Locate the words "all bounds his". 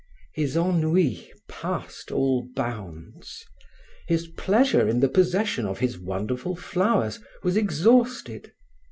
2.11-4.29